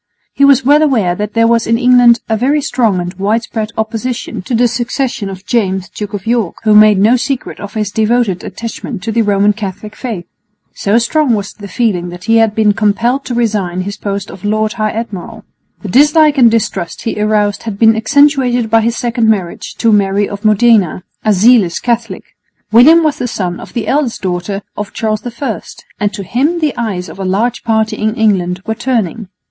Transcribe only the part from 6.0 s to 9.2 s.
of York, who made no secret of his devoted attachment to